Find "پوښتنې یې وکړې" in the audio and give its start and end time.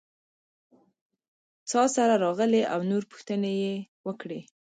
3.11-4.39